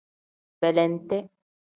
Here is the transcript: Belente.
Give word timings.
Belente. 0.61 1.17